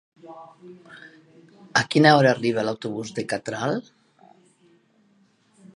A 1.81 1.83
quina 1.95 2.15
hora 2.19 2.33
arriba 2.37 2.65
l'autobús 2.67 3.13
de 3.19 3.27
Catral? 3.35 3.79